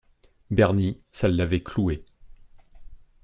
Bernie, 0.49 0.99
ça 1.11 1.27
l’avait 1.27 1.61
cloué. 1.61 2.03